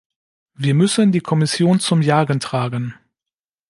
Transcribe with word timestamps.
Wir 0.55 0.73
müssen 0.73 1.11
die 1.11 1.19
Kommission 1.19 1.79
zum 1.79 2.01
Jagen 2.01 2.39
tragen. 2.39 2.95